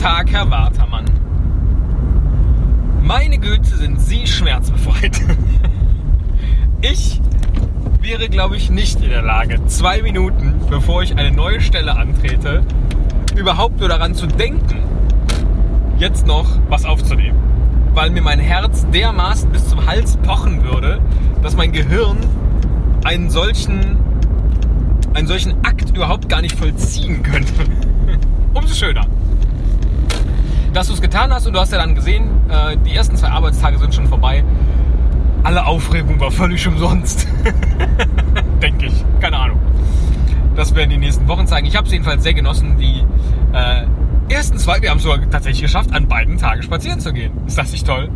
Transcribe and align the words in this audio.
Tag, 0.00 0.30
Herr 0.30 0.48
Watermann. 0.48 1.06
Meine 3.02 3.36
Güte, 3.38 3.64
sind 3.64 4.00
Sie 4.00 4.26
schmerzbefreit. 4.26 5.20
Ich 6.80 7.20
wäre, 8.00 8.28
glaube 8.28 8.56
ich, 8.56 8.70
nicht 8.70 9.02
in 9.02 9.10
der 9.10 9.22
Lage, 9.22 9.66
zwei 9.66 10.00
Minuten, 10.00 10.54
bevor 10.70 11.02
ich 11.02 11.16
eine 11.16 11.32
neue 11.32 11.60
Stelle 11.60 11.96
antrete, 11.96 12.62
überhaupt 13.34 13.80
nur 13.80 13.88
daran 13.88 14.14
zu 14.14 14.28
denken, 14.28 14.84
jetzt 15.98 16.28
noch 16.28 16.46
was 16.68 16.84
aufzunehmen. 16.84 17.36
Weil 17.94 18.10
mir 18.10 18.22
mein 18.22 18.38
Herz 18.38 18.86
dermaßen 18.92 19.50
bis 19.50 19.68
zum 19.68 19.84
Hals 19.84 20.16
pochen 20.18 20.62
würde, 20.62 21.00
dass 21.42 21.56
mein 21.56 21.72
Gehirn 21.72 22.18
einen 23.02 23.28
solchen, 23.30 23.96
einen 25.14 25.26
solchen 25.26 25.64
Akt 25.64 25.96
überhaupt 25.96 26.28
gar 26.28 26.40
nicht 26.40 26.56
vollziehen 26.56 27.24
könnte. 27.24 27.64
Umso 28.54 28.72
schöner 28.72 29.08
dass 30.78 30.86
du 30.86 30.92
es 30.92 31.00
getan 31.00 31.34
hast 31.34 31.44
und 31.44 31.54
du 31.54 31.58
hast 31.58 31.72
ja 31.72 31.78
dann 31.78 31.96
gesehen, 31.96 32.30
äh, 32.48 32.76
die 32.76 32.94
ersten 32.94 33.16
zwei 33.16 33.30
Arbeitstage 33.30 33.78
sind 33.78 33.92
schon 33.92 34.06
vorbei. 34.06 34.44
Alle 35.42 35.66
Aufregung 35.66 36.20
war 36.20 36.30
völlig 36.30 36.68
umsonst. 36.68 37.26
Denke 38.62 38.86
ich. 38.86 39.04
Keine 39.18 39.38
Ahnung. 39.38 39.58
Das 40.54 40.76
werden 40.76 40.90
die 40.90 40.98
nächsten 40.98 41.26
Wochen 41.26 41.48
zeigen. 41.48 41.66
Ich 41.66 41.74
habe 41.74 41.88
es 41.88 41.92
jedenfalls 41.92 42.22
sehr 42.22 42.32
genossen, 42.32 42.76
die 42.76 43.02
äh, 43.52 43.86
ersten 44.32 44.56
zwei, 44.58 44.80
wir 44.80 44.90
haben 44.90 44.98
es 44.98 45.02
sogar 45.02 45.18
tatsächlich 45.28 45.62
geschafft, 45.62 45.92
an 45.92 46.06
beiden 46.06 46.38
Tagen 46.38 46.62
spazieren 46.62 47.00
zu 47.00 47.12
gehen. 47.12 47.32
Ist 47.48 47.58
das 47.58 47.72
nicht 47.72 47.84
toll? 47.84 48.08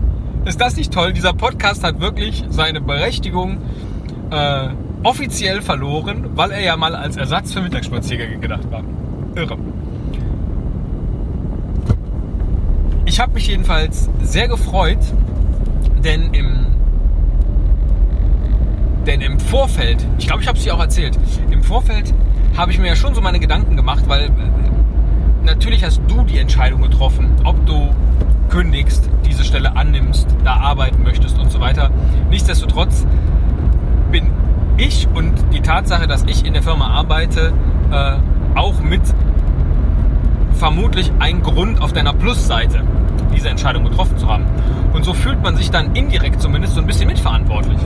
Ist 0.45 0.61
das 0.61 0.77
nicht 0.77 0.93
toll? 0.93 1.13
Dieser 1.13 1.33
Podcast 1.33 1.83
hat 1.83 1.99
wirklich 1.99 2.45
seine 2.49 2.81
Berechtigung 2.81 3.59
äh, 4.31 4.69
offiziell 5.03 5.63
verloren, 5.63 6.37
weil 6.37 6.53
er 6.53 6.61
ja 6.61 6.77
mal 6.77 6.95
als 6.95 7.17
Ersatz 7.17 7.53
für 7.53 7.61
Mittagsspaziergänge 7.61 8.39
gedacht 8.39 8.71
war. 8.71 8.85
Irre. 9.35 9.59
Ich 13.13 13.21
habe 13.21 13.35
mich 13.35 13.47
jedenfalls 13.47 14.09
sehr 14.23 14.49
gefreut, 14.49 14.97
denn 16.03 16.33
im, 16.33 16.65
denn 19.07 19.21
im 19.21 19.39
Vorfeld, 19.39 20.03
ich 20.17 20.29
glaube, 20.29 20.41
ich 20.41 20.49
habe 20.49 20.57
es 20.57 20.65
dir 20.65 20.75
auch 20.75 20.81
erzählt, 20.81 21.19
im 21.51 21.63
Vorfeld 21.63 22.15
habe 22.57 22.73
ich 22.73 22.79
mir 22.79 22.87
ja 22.87 22.97
schon 22.97 23.15
so 23.15 23.21
meine 23.21 23.39
Gedanken 23.39 23.77
gemacht, 23.77 24.05
weil 24.07 24.29
äh, 24.29 24.31
natürlich 25.45 25.85
hast 25.85 26.01
du 26.09 26.23
die 26.23 26.39
Entscheidung 26.39 26.81
getroffen, 26.81 27.33
ob 27.45 27.67
du 27.67 27.95
kündigst, 28.49 29.11
diese 29.27 29.45
Stelle 29.45 29.77
annimmst, 29.77 30.27
da 30.43 30.55
arbeiten 30.55 31.03
möchtest 31.03 31.39
und 31.39 31.53
so 31.53 31.61
weiter. 31.61 31.91
Nichtsdestotrotz 32.31 33.07
bin 34.11 34.31
ich 34.79 35.07
und 35.13 35.35
die 35.53 35.61
Tatsache, 35.61 36.07
dass 36.07 36.25
ich 36.25 36.47
in 36.47 36.55
der 36.55 36.63
Firma 36.63 36.87
arbeite, 36.87 37.53
äh, 37.91 38.15
auch 38.59 38.81
mit 38.81 39.03
vermutlich 40.63 41.11
ein 41.19 41.43
Grund 41.43 41.83
auf 41.83 41.93
deiner 41.93 42.13
Plusseite 42.13 42.85
diese 43.35 43.49
Entscheidung 43.49 43.83
getroffen 43.83 44.17
zu 44.17 44.29
haben. 44.29 44.45
Und 44.93 45.05
so 45.05 45.13
fühlt 45.13 45.43
man 45.43 45.57
sich 45.57 45.73
dann 45.73 45.97
indirekt 45.97 46.41
zumindest 46.41 46.75
so 46.75 46.81
ein 46.81 46.87
bisschen 46.87 47.09
mitverantwortlich. 47.09 47.81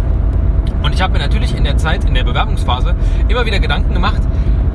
Und 0.83 0.95
ich 0.95 1.01
habe 1.01 1.15
mir 1.15 1.21
natürlich 1.21 1.57
in 1.57 1.65
der 1.65 1.79
Zeit, 1.79 2.05
in 2.05 2.13
der 2.13 2.25
Bewerbungsphase, 2.25 2.95
immer 3.29 3.47
wieder 3.47 3.61
Gedanken 3.61 3.95
gemacht, 3.95 4.21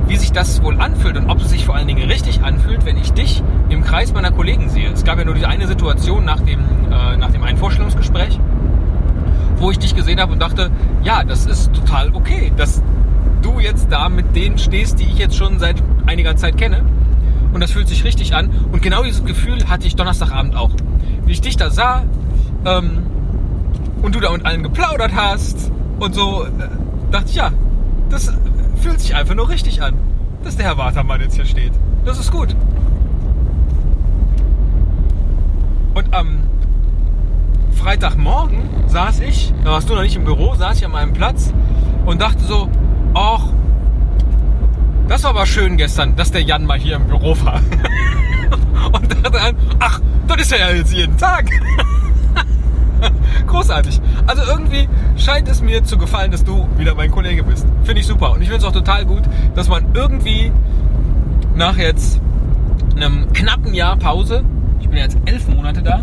wie 0.08 0.16
sich 0.16 0.32
das 0.32 0.64
wohl 0.64 0.80
anfühlt 0.80 1.16
und 1.16 1.30
ob 1.30 1.40
es 1.42 1.50
sich 1.50 1.64
vor 1.64 1.76
allen 1.76 1.86
Dingen 1.86 2.10
richtig 2.10 2.42
anfühlt, 2.42 2.84
wenn 2.84 2.96
ich 2.96 3.12
dich 3.12 3.40
im 3.68 3.84
Kreis 3.84 4.12
meiner 4.12 4.32
Kollegen 4.32 4.68
sehe. 4.68 4.90
Es 4.90 5.04
gab 5.04 5.18
ja 5.18 5.24
nur 5.24 5.34
diese 5.34 5.46
eine 5.46 5.68
Situation 5.68 6.24
nach 6.24 6.40
dem, 6.40 6.58
äh, 6.90 7.16
nach 7.16 7.30
dem 7.30 7.44
Einvorstellungsgespräch, 7.44 8.40
wo 9.58 9.70
ich 9.70 9.78
dich 9.78 9.94
gesehen 9.94 10.20
habe 10.20 10.32
und 10.32 10.42
dachte, 10.42 10.72
ja, 11.04 11.22
das 11.22 11.46
ist 11.46 11.72
total 11.72 12.10
okay, 12.14 12.50
dass 12.56 12.82
du 13.42 13.60
jetzt 13.60 13.92
da 13.92 14.08
mit 14.08 14.34
denen 14.34 14.58
stehst, 14.58 14.98
die 14.98 15.04
ich 15.04 15.18
jetzt 15.18 15.36
schon 15.36 15.60
seit 15.60 15.80
einiger 16.04 16.34
Zeit 16.34 16.58
kenne 16.58 16.82
und 17.52 17.60
das 17.60 17.70
fühlt 17.70 17.88
sich 17.88 18.04
richtig 18.04 18.34
an. 18.34 18.50
Und 18.72 18.82
genau 18.82 19.02
dieses 19.02 19.24
Gefühl 19.24 19.68
hatte 19.68 19.86
ich 19.86 19.96
Donnerstagabend 19.96 20.56
auch. 20.56 20.70
Wie 21.24 21.32
ich 21.32 21.40
dich 21.40 21.56
da 21.56 21.70
sah 21.70 22.04
ähm, 22.64 23.06
und 24.02 24.14
du 24.14 24.20
da 24.20 24.32
mit 24.32 24.44
allen 24.44 24.62
geplaudert 24.62 25.12
hast 25.14 25.70
und 25.98 26.14
so, 26.14 26.44
äh, 26.44 26.48
dachte 27.10 27.26
ich, 27.28 27.36
ja, 27.36 27.50
das 28.08 28.32
fühlt 28.80 29.00
sich 29.00 29.14
einfach 29.14 29.34
nur 29.34 29.48
richtig 29.48 29.82
an, 29.82 29.94
dass 30.44 30.56
der 30.56 30.66
Herr 30.66 30.78
Watermann 30.78 31.20
jetzt 31.20 31.36
hier 31.36 31.46
steht. 31.46 31.72
Das 32.04 32.18
ist 32.18 32.32
gut. 32.32 32.56
Und 35.94 36.14
am 36.14 36.38
Freitagmorgen 37.72 38.62
saß 38.86 39.20
ich, 39.20 39.52
da 39.64 39.72
warst 39.72 39.88
du 39.88 39.94
noch 39.94 40.02
nicht 40.02 40.16
im 40.16 40.24
Büro, 40.24 40.54
saß 40.54 40.78
ich 40.78 40.84
an 40.84 40.92
meinem 40.92 41.12
Platz 41.12 41.52
und 42.06 42.20
dachte 42.20 42.42
so, 42.44 42.68
ach, 43.14 43.48
das 45.08 45.24
war 45.24 45.30
aber 45.30 45.46
schön 45.46 45.76
gestern, 45.76 46.16
dass 46.16 46.30
der 46.30 46.42
Jan 46.42 46.64
mal 46.64 46.78
hier 46.78 46.96
im 46.96 47.06
Büro 47.06 47.36
war. 47.44 47.60
Und 48.92 49.16
dann, 49.24 49.56
ach, 49.78 50.00
das 50.26 50.42
ist 50.42 50.50
ja 50.52 50.70
jetzt 50.70 50.92
jeden 50.92 51.16
Tag. 51.16 51.50
Großartig. 53.46 54.00
Also 54.26 54.42
irgendwie 54.50 54.88
scheint 55.16 55.48
es 55.48 55.60
mir 55.60 55.82
zu 55.84 55.98
gefallen, 55.98 56.30
dass 56.30 56.44
du 56.44 56.68
wieder 56.76 56.94
mein 56.94 57.10
Kollege 57.10 57.42
bist. 57.42 57.66
Finde 57.84 58.00
ich 58.00 58.06
super. 58.06 58.32
Und 58.32 58.42
ich 58.42 58.48
finde 58.48 58.58
es 58.58 58.64
auch 58.64 58.72
total 58.72 59.04
gut, 59.04 59.22
dass 59.54 59.68
man 59.68 59.86
irgendwie 59.94 60.52
nach 61.54 61.76
jetzt 61.76 62.20
einem 62.96 63.32
knappen 63.32 63.74
Jahr 63.74 63.96
Pause, 63.96 64.44
ich 64.80 64.88
bin 64.88 64.98
jetzt 64.98 65.16
elf 65.26 65.48
Monate 65.48 65.82
da, 65.82 66.00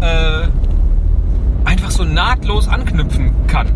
äh, 0.00 0.48
einfach 1.64 1.90
so 1.90 2.04
nahtlos 2.04 2.68
anknüpfen 2.68 3.32
kann. 3.46 3.68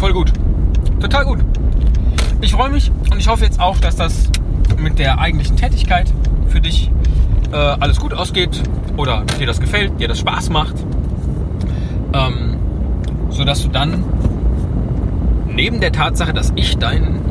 voll 0.00 0.14
gut. 0.14 0.32
Total 0.98 1.24
gut. 1.26 1.38
Ich 2.40 2.49
freue 2.60 2.72
mich 2.72 2.92
und 3.10 3.18
ich 3.18 3.26
hoffe 3.26 3.42
jetzt 3.42 3.58
auch, 3.58 3.78
dass 3.78 3.96
das 3.96 4.28
mit 4.76 4.98
der 4.98 5.18
eigentlichen 5.18 5.56
Tätigkeit 5.56 6.12
für 6.48 6.60
dich 6.60 6.90
äh, 7.52 7.56
alles 7.56 7.98
gut 7.98 8.12
ausgeht 8.12 8.50
oder 8.98 9.24
dir 9.38 9.46
das 9.46 9.60
gefällt, 9.60 9.98
dir 9.98 10.08
das 10.08 10.18
Spaß 10.18 10.50
macht. 10.50 10.74
Ähm, 12.12 12.58
sodass 13.30 13.62
du 13.62 13.70
dann 13.70 14.04
neben 15.48 15.80
der 15.80 15.90
Tatsache, 15.92 16.34
dass 16.34 16.52
ich 16.54 16.76
dein 16.76 17.22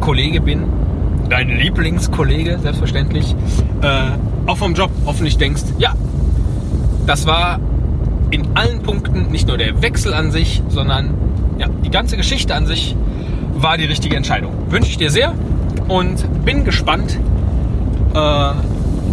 Kollege 0.00 0.40
bin, 0.40 0.64
dein 1.28 1.48
Lieblingskollege, 1.50 2.58
selbstverständlich, 2.58 3.36
äh, 3.82 4.48
auch 4.50 4.56
vom 4.56 4.74
Job 4.74 4.90
hoffentlich 5.06 5.38
denkst, 5.38 5.62
ja, 5.78 5.94
das 7.06 7.24
war 7.28 7.60
in 8.32 8.56
allen 8.56 8.82
Punkten 8.82 9.30
nicht 9.30 9.46
nur 9.46 9.58
der 9.58 9.80
Wechsel 9.80 10.12
an 10.12 10.32
sich, 10.32 10.60
sondern 10.70 11.14
ja, 11.58 11.68
die 11.84 11.90
ganze 11.90 12.16
Geschichte 12.16 12.52
an 12.52 12.66
sich 12.66 12.96
war 13.64 13.78
die 13.78 13.86
richtige 13.86 14.14
Entscheidung. 14.14 14.52
Wünsche 14.68 14.90
ich 14.90 14.98
dir 14.98 15.10
sehr 15.10 15.32
und 15.88 16.44
bin 16.44 16.64
gespannt, 16.64 17.18
äh, 18.12 18.50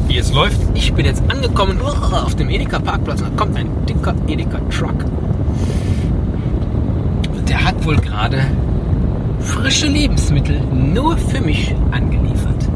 wie 0.10 0.18
es 0.18 0.34
läuft. 0.34 0.60
Ich 0.74 0.92
bin 0.92 1.06
jetzt 1.06 1.24
angekommen 1.32 1.80
uh, 1.80 2.16
auf 2.18 2.36
dem 2.36 2.50
Edeka-Parkplatz 2.50 3.22
da 3.22 3.30
kommt 3.38 3.56
ein 3.56 3.70
dicker 3.88 4.14
Edeka-Truck. 4.28 5.06
Der 7.48 7.64
hat 7.64 7.86
wohl 7.86 7.96
gerade 7.96 8.40
frische 9.40 9.88
Lebensmittel 9.88 10.60
nur 10.60 11.18
für 11.18 11.40
mich 11.40 11.74
angeliefert. 11.92 12.68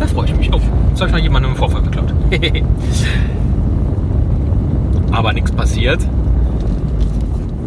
Da 0.00 0.08
freue 0.08 0.26
ich 0.26 0.36
mich. 0.36 0.52
Oh, 0.52 0.60
jetzt 0.90 1.00
habe 1.00 1.10
ich 1.10 1.12
mal 1.12 1.22
jemanden 1.22 1.50
im 1.50 1.56
Vorfall 1.56 1.82
geklaut. 1.82 2.12
Aber 5.12 5.32
nichts 5.32 5.52
passiert. 5.52 6.04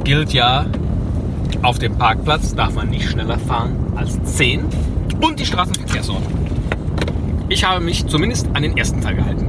Gilt 0.04 0.34
ja 0.34 0.66
auf 1.62 1.80
dem 1.80 1.98
Parkplatz 1.98 2.56
darf 2.56 2.74
man 2.74 2.90
nicht 2.90 3.10
schneller 3.10 3.40
fahren 3.40 3.76
als 3.96 4.22
10 4.36 4.66
und 5.22 5.40
die 5.40 5.46
Straßenverkehrsordnung. 5.46 6.34
Ich 7.50 7.64
habe 7.64 7.84
mich 7.84 8.06
zumindest 8.08 8.48
an 8.54 8.64
den 8.64 8.78
ersten 8.78 9.02
Teil 9.02 9.16
gehalten. 9.16 9.48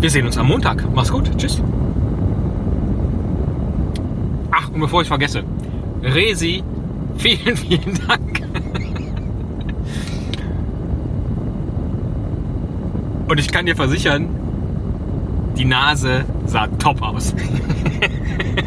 Wir 0.00 0.10
sehen 0.10 0.26
uns 0.26 0.36
am 0.36 0.48
Montag. 0.48 0.84
Mach's 0.94 1.10
gut. 1.10 1.30
Tschüss. 1.38 1.62
Ach, 4.50 4.68
und 4.70 4.80
bevor 4.80 5.02
ich 5.02 5.08
vergesse, 5.08 5.44
Resi, 6.02 6.62
vielen, 7.16 7.56
vielen 7.56 7.98
Dank. 8.06 8.42
Und 13.28 13.40
ich 13.40 13.48
kann 13.48 13.66
dir 13.66 13.74
versichern, 13.74 14.28
die 15.56 15.64
Nase 15.64 16.24
sah 16.46 16.66
top 16.66 17.00
aus. 17.02 17.34